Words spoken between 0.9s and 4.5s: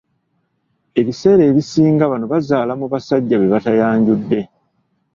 Ebisera ebisinga bano bazaala mu basajja be batayanjudde.